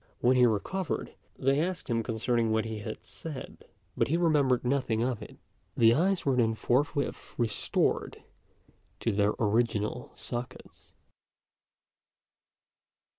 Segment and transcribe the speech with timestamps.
[0.19, 3.65] When he recovered, they asked him concerning what he had said;
[3.95, 5.37] but he remembered nothing of it.
[5.77, 8.23] The eyes were then forthwith restored
[9.01, 10.91] to their original sockets.